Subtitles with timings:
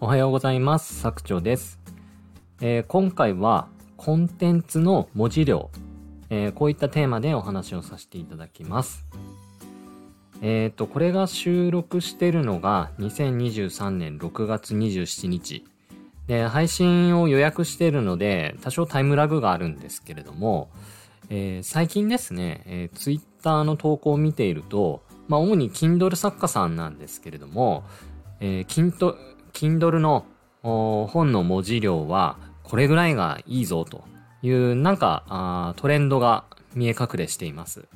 [0.00, 1.00] おはようございます。
[1.00, 1.80] 作長です、
[2.60, 5.72] えー、今回はコンテンツの文字量、
[6.30, 9.04] えー、こういったテーマでお話をさせていただきます。
[10.40, 15.64] えっ、ー、と、これが収録してるのが2023年6月27日。
[16.28, 20.70] で、配信を予約してるので、多少タイムラグがあるんですけれども、
[21.28, 27.82] え、最近ですね、えー、Twitter の投稿を見ていると、まあ、主に Kindle 作家さんなんですけれども、
[28.38, 28.64] えー、
[29.58, 30.24] Kindle の
[30.62, 34.04] 本の文字量はこれぐらいがいいぞと
[34.40, 36.44] いうなんかトレンドが
[36.74, 37.88] 見え隠れしています。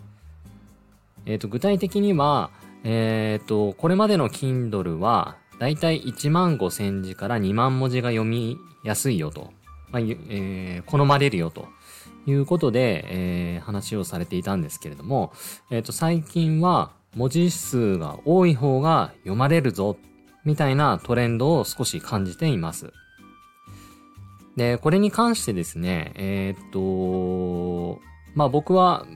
[1.25, 2.51] えっ、ー、と具体的には、
[2.83, 9.53] えっ、ー、とこれまでの Kindle はだいたい1万5千字から2万文字が読みやすいよと、
[9.93, 11.69] まあえー、好まれるよと
[12.27, 15.33] いうことで、えー、話をされていたんですけれども、
[15.71, 19.97] えっ、ー、と最近は文字数が多い方が読まれるぞ
[20.45, 22.93] みたいなトレンドを少し感じています。
[24.57, 28.01] で、これに関してですね、えー、っと、
[28.35, 29.07] まあ僕は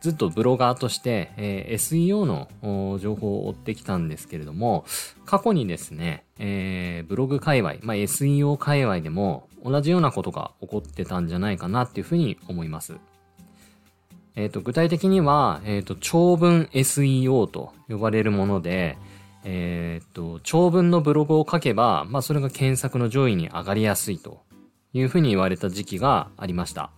[0.00, 4.84] ずっとブロガーとして、えー、SEO の情報を追ってきたんですけれども、
[5.26, 12.96] 過去にですね、えー、ブログ界隈、まあ、SEO 界隈でも同じようなことが起こってたんじゃないかなっていうふうに思います。
[14.36, 18.96] えっ、ー、と、具体的には、えっ、と、長文 SEO と呼ばれるもので、
[19.44, 24.42] えー、っと、長文のブログを書けば、まあそれが検索の上位に上がりやすいと
[24.92, 26.90] いうふうに言われた時期がありました。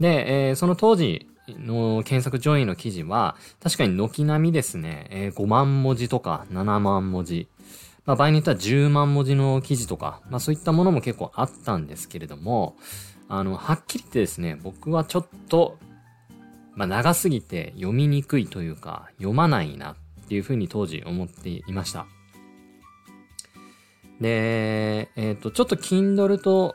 [0.00, 7.48] で、えー、その当時の検索上位の記事は、確かに軒並みですね、えー、5万文字とか7万文字、
[8.04, 12.76] まあ、場合によっては10万文字の記事とか、まあそういったものも結構あったんですけれども、
[13.28, 15.78] あの、はっきり言ってですね、僕はちょっと、
[16.74, 19.96] まあ長すぎて読みにくいというか、読まないな
[20.32, 22.06] ていうふうに当時思っていました。
[24.18, 26.74] で、えっ、ー、と、ちょっと Kindle と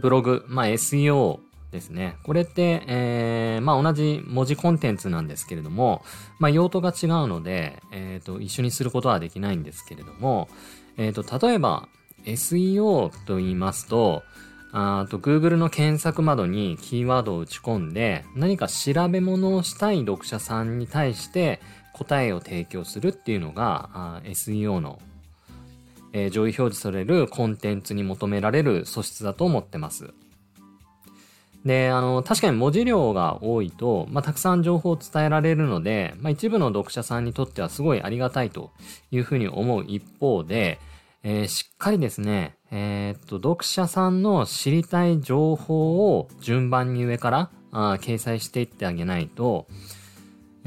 [0.00, 1.38] ブログ、まあ SEO
[1.70, 2.16] ですね。
[2.24, 6.02] これって、えー、まあ同じ文字コンテンツなんですけれども、
[6.40, 10.48] まあ用途が違うので、えっ、ー、と、一緒にすることはできないんですけれども、
[10.96, 11.88] えっ、ー、と、例えば
[12.24, 14.24] SEO と言いますと、
[14.72, 21.60] あと Google の検索窓にキーワードを打ち込んで何か調べ物をしたい読者さんに対して
[21.98, 25.00] 答えを提供するっていうのが SEO の、
[26.12, 30.14] えー、上位表示されるコンテンツに求められる素質だと思ってます。
[31.64, 38.70] で、あの、確かに文字量が多いと、まあ、たくさん情報を伝えられるので、まあ、一部の読者さんにとってはすごいありがたいと
[39.10, 40.78] いうふうに思う一方で、
[41.24, 49.66] えー、しっかりですね、えー、っと、読者さんの知りたい情報を順番に上からあ掲載していってあげないと、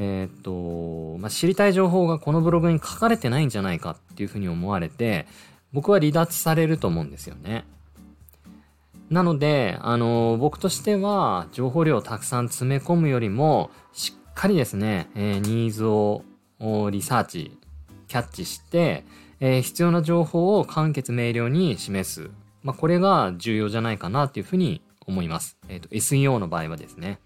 [0.03, 5.27] えー、っと、まあ、知りたい情報がこのブログに書かれてないんじゃないかっていうふうに思われて、
[5.73, 7.65] 僕は離脱されると思うんですよね。
[9.11, 16.23] なので、あの、僕としては、情報量をたくさん詰め込むよりも、しっかりですね、えー、ニーズを
[16.89, 17.59] リサーチ、
[18.07, 19.05] キャッチして、
[19.39, 22.31] えー、必要な情報を簡潔明瞭に示す。
[22.63, 25.57] まあ、これが重要じゃないかなっていうふうに思います。
[25.69, 27.19] えっ、ー、と、SEO の場合はですね。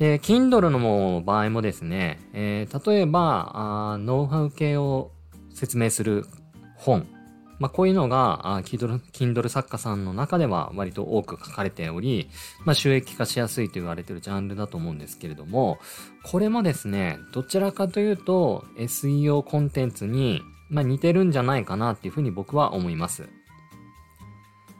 [0.00, 3.50] で、Kindle の場合もですね、えー、例えば
[3.92, 5.10] あ、ノウハウ系を
[5.52, 6.24] 説明する
[6.76, 7.06] 本。
[7.58, 12.30] まあ、こういうのが、あ Kindle, Kindle 作家さんの中では割と多く書かれており、
[12.64, 15.78] まあ、収益化しやすいと言われているジャンルだと思うんですけれども、
[16.24, 20.40] これもですね、どちらかというと SEO コンテンツに、
[20.70, 23.28] まあ、似てるんじゃないかなっていうふうに僕は思います。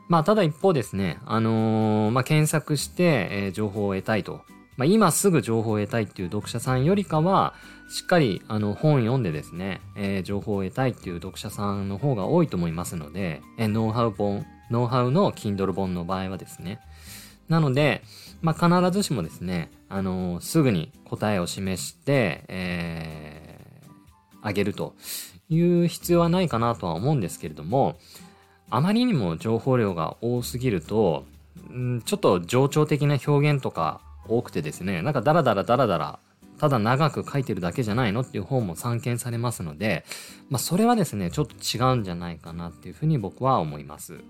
[0.09, 4.41] まあ、ただ一方ですね、あのー、まあ、検索して、えー、情報を得たいと
[4.81, 7.53] まあ、今すぐ情報を得たいっていう読者さんよりかは、
[7.91, 16.81] しっかりあの本読んでですね、えー、情報を得たいっていう読者さんの方が多いと思いますので、えー、ノウハウ本、ノウハウの Kindle 本の場合はですね。
[17.51, 18.03] なので、
[18.41, 23.89] まあ、必ずしもですね、あのー、すぐに答えを示して、えー、
[24.41, 24.95] あげると
[25.51, 27.99] いう必要はないかなとは思うんですけれども、
[28.71, 31.27] あまりにも情報量が多すぎると、
[31.71, 34.01] んちょっと情緒的な表現とか
[34.31, 36.19] 多くてですね、なんかダラダラダラダラ、
[36.59, 40.05] ただ長く書いてるだけじゃないのっていう本も散見されますので、
[40.51, 44.21] まあそれはですね、ちょっと違うんじゃないかなっていうふうに僕は思います。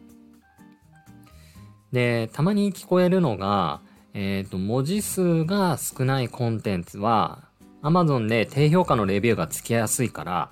[1.92, 3.80] で、たまに聞こえるのが、
[4.14, 7.48] えっ、ー、と、文字数が少ないコンテンツは、
[7.82, 10.50] Amazon で低評価のレビューがつけやすいから、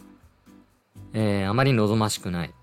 [1.12, 2.54] えー、あまり望ましくない。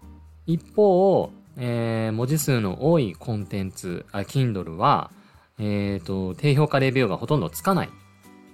[0.45, 5.11] 一方、えー、文字数の多いコンテンツ、あ、Kindle は、
[5.59, 7.89] えっ、ー、と、低評価レビューがほとんどつかない。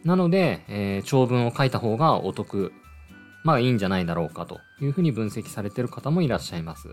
[0.03, 2.73] なので、えー、長文を書いた方がお得
[3.43, 6.89] まあいいんじゃないだろうかというふうに分析されている方もいらっしゃいます。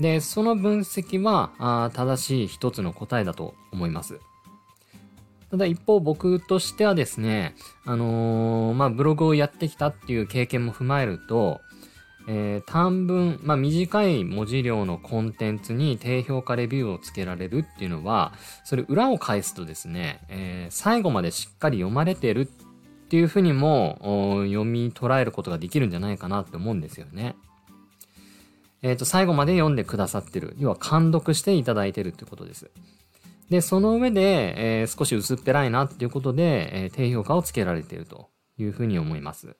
[0.00, 4.20] で、その分析はあ正しい一つの答えだと思います。
[5.50, 7.54] ただ一方僕としてはですね、
[7.84, 11.60] あのー、まあブログをやってきたっていう経験も踏まえると、
[12.26, 18.32] えー、短文、まあ、短い文字量のコンテンツに低評価レビューをつけられるっていうのは、
[18.64, 22.46] それ裏を返すとですね、えー、最後までしっかり読まれてるっ
[23.08, 23.98] ていうふうにも
[24.46, 27.36] 読み捉えることができるんじゃないかなって思うんですよね。
[28.82, 30.54] えっ、ー、と、最後まで読んでくださってる。
[30.58, 32.70] 要は、監読していただいてるってことです。
[33.48, 38.28] で、その上で、えー、少し薄っぺらいなっていうことで、えー、低評価をつけられていると
[38.58, 39.56] いうふうに思います。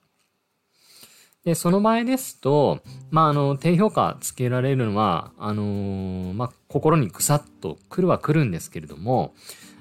[1.44, 2.80] で、その場合ですと、
[3.10, 9.34] まあ、あの、低評価つけられるのは、あのー、まあ、心にぐさっと来るは来るんですけれども、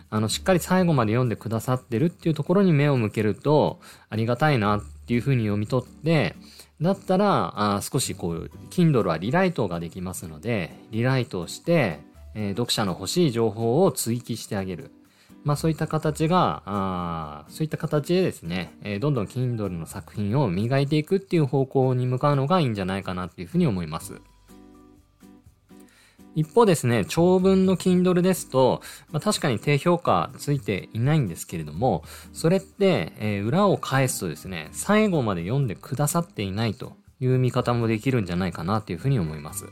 [0.10, 3.80] あの、しっかり最後まで読んでくださってるっていうところに目を向けると、
[4.10, 6.36] ありがたいなっていうふうに読み取って、
[6.81, 12.01] だったら、あ少しこう、Kindle はリライトができますので、リライトをして、
[12.36, 14.92] えー、読者の欲しい情報を追記してあげる。
[15.44, 24.22] まあそういった形が、あそういった形でですね、えー、どんどん Kindle の作品を磨いていくっていう方向に向かうのがいいんじゃないかなっていうふうに思います。
[26.36, 28.81] 一方ですね、長文の Kindle ですと、
[29.12, 39.66] まあ、確かに低評価ついていないんですけれども、それって、えー、裏を返すとですね、最後まで読んでくださっていないという見方もできるんじゃないかなっていうふうに思います。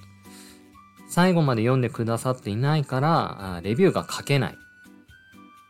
[1.10, 4.58] 最後まで読んでくださっていないから、レビューが書けない。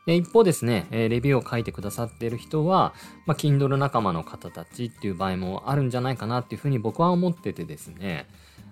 [0.06, 2.94] で一方ですね、え、レビューを書いてくださっている人は、
[3.28, 8.28] まあ、Kindle 仲間の方たちっていう場合もあるんじゃないかなっていうふうに僕は思っててですね、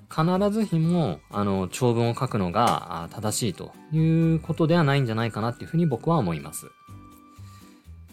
[0.09, 3.99] 必ずしも、あの、長文を書くのが正しいとい
[4.35, 6.65] うことではないんじゃないかなっていうふうに僕は思います。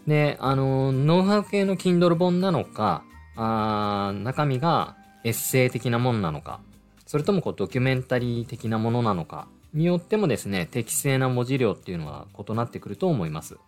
[0.06, 3.02] で、あの、ノウハウ系の Kindle 本なのか、
[3.34, 6.60] あ中身がエッセイ的なものなのか、
[7.06, 13.58] それともこうドキュメンタリー的なものなのかによってもですね、適正な文字量っていうのは異なってくると思います。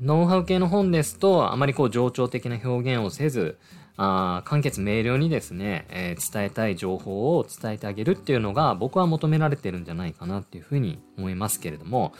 [0.00, 3.58] ノウハウ系の本ですと、あまりこう冗長的な表現をせず、
[3.96, 12.12] あ簡潔明瞭にですね、えー、伝えたい情報を伝えてあげるっていうのが僕は求められてるんじゃないかなっていうふうに思いますけれども、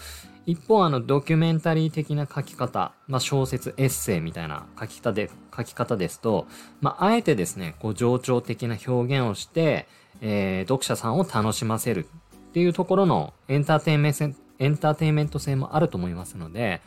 [0.46, 6.46] 一方あのドキュメンタリー的な書き方、まあ、小説、エッセイみたいな書き方で、書き方ですと、
[6.80, 9.88] まあ、あえてですね、こう冗長的な表現をして、
[10.20, 12.06] えー、読者さんを楽しませる
[12.54, 16.80] っていうところのエンターテインメント、ンント性もあると思いますので、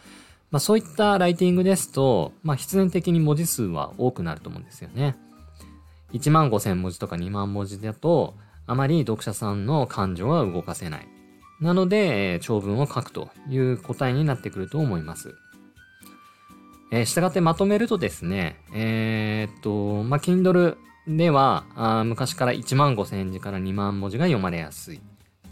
[0.50, 5.18] まあ、そういったライティングですと、まあ、必然的に文字数は多くなると思うんですよね。
[6.14, 8.34] 1万5千文字とか2万文字だと、
[8.66, 11.08] あまり読者さんの感情は動かせない。
[11.60, 15.36] なので、長文を書くという答えになってくると思います。
[16.94, 20.78] えー、したがってまとめるとですね、えー、っと、まあ、Kindle
[21.10, 25.02] ではあ昔から1万5千字から2万文字が読まれやすい。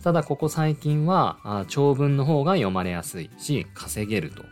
[0.05, 4.43] ただここ最近は長文の方が読まれやすいし、稼げると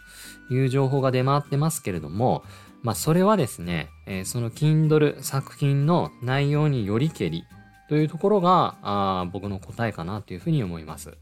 [0.51, 2.43] いう情報が出回ってますけれども、
[2.81, 7.43] まあそれはですね、えー、その Kindle 作品の内容によりけり
[7.87, 11.15] というところがあ僕の答えかなというふうに思います。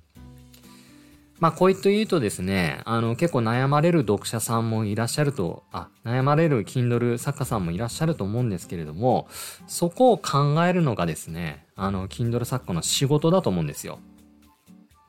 [1.41, 9.27] まあ、こういった言うとですね、あの、結構悩まれる読者さんもいらっしゃると、あ、悩まれる Kindle 作家さんもいらっしゃると思うんですけれども、
[9.67, 13.99] そこを考えるのがですね、あの、Kindle 作家の仕事だと思うんですよ。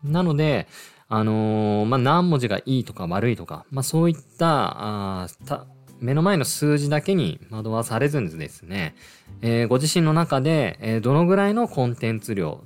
[0.05, 0.67] なので、
[1.09, 5.67] あのー、まあ、何文字がいいとか悪いとか、まあ、そういった、あた
[6.01, 8.95] 目の前の数字だけに惑わされずにですね、
[9.41, 12.65] えー、ご自身の中で、えー、どのぐらいのコンテンツ量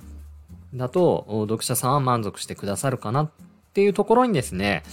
[0.73, 3.31] だと読者さんは満足してくださるかなっ
[3.73, 4.83] ていうところにですね、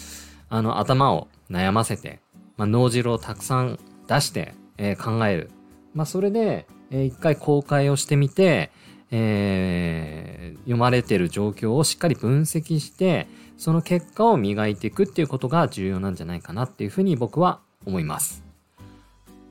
[0.49, 2.21] あの、頭を悩ませて、
[2.57, 5.51] まあ、脳汁をたくさん出して、えー、考える。
[5.95, 8.71] まあ、それで、えー、一回公開をしてみて、
[9.11, 18.45] えー、読まれてる状況をしっかり分析して、その結果を磨いていくっていうことが重要なんじゃないかなっていうふうに僕は思います。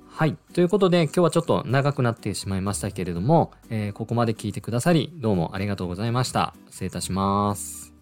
[0.10, 0.38] はい。
[0.54, 6.54] ということで、今日はちょっと長くなってしまいましたけれども、えー、ここまで聞いてくださり、どうもありがとうございました。
[6.70, 7.93] 失礼いたします。